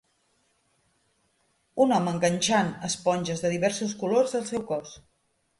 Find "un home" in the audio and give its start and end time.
1.85-2.13